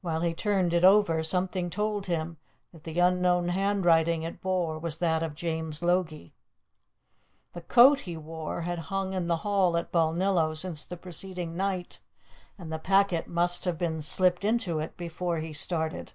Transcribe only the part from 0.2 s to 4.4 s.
he turned it over something told him that the unknown handwriting it